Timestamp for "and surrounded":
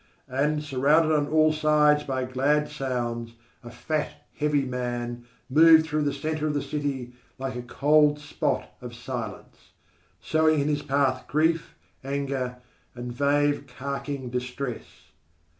0.29-1.15